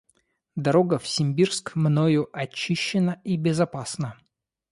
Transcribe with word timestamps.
Дорога 0.55 0.97
в 0.97 1.05
Симбирск 1.07 1.75
мною 1.75 2.27
очищена 2.33 3.17
и 3.23 3.37
безопасна. 3.37 4.15